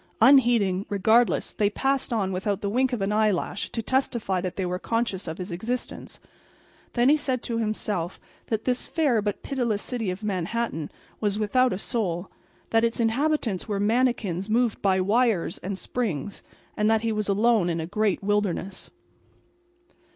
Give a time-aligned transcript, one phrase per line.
[0.19, 4.65] Unheeding, regardless, they passed on without the wink of an eyelash to testify that they
[4.65, 6.19] were conscious of his existence.
[6.85, 11.37] And then he said to himself that this fair but pitiless city of Manhattan was
[11.37, 12.31] without a soul;
[12.71, 16.41] that its inhabitants were manikins moved by wires and springs,
[16.75, 18.89] and that he was alone in a great wilderness.